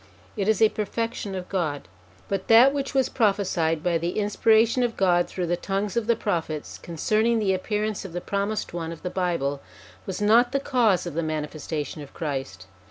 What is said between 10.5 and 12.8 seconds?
the cause of the manifestation of Christ.